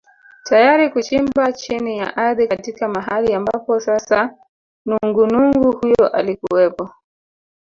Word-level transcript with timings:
Tayari 0.43 0.89
kuchimba 0.89 1.53
chini 1.53 1.97
ya 1.97 2.17
ardhi 2.17 2.47
katika 2.47 2.87
mahali 2.87 3.33
ambapo 3.33 3.79
sasa 3.79 4.35
nungunungu 4.85 5.71
huyo 5.71 6.07
alikuwepo 6.09 6.89